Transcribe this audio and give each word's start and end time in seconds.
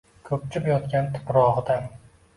Ko‘pchib 0.29 0.69
yotgan 0.71 1.11
tuprog‘idan 1.19 1.89